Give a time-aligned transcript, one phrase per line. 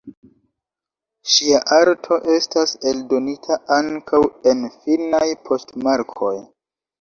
[1.33, 4.21] Ŝia arto estas eldonita ankaŭ
[4.53, 6.35] en finnaj poŝtmarkoj.